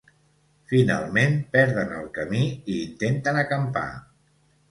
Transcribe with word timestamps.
Finalment, 0.69 1.35
perden 1.57 1.93
el 1.99 2.09
camí 2.17 2.41
i 2.47 2.79
intenten 2.87 3.39
acampar. 3.43 3.87